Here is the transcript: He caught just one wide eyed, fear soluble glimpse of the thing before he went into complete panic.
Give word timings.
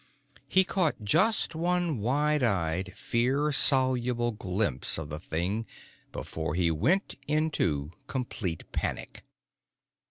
He 0.47 0.63
caught 0.63 1.03
just 1.03 1.53
one 1.53 1.99
wide 1.99 2.41
eyed, 2.41 2.91
fear 2.95 3.51
soluble 3.51 4.31
glimpse 4.31 4.97
of 4.97 5.09
the 5.09 5.19
thing 5.19 5.67
before 6.11 6.55
he 6.55 6.71
went 6.71 7.19
into 7.27 7.91
complete 8.07 8.63
panic. 8.71 9.23